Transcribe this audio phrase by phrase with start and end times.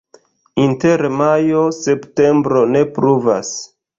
[0.63, 3.55] Inter majo-septembro ne pluvas.